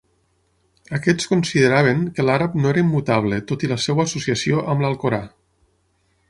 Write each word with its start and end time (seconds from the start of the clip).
Aquests 0.97 1.27
consideraven 1.33 2.01
que 2.15 2.25
l'àrab 2.25 2.55
no 2.63 2.71
era 2.71 2.83
immutable 2.87 3.39
tot 3.53 3.67
i 3.67 3.71
la 3.73 3.79
seva 3.85 4.07
associació 4.11 4.65
amb 4.73 4.87
l'Alcorà. 4.87 5.21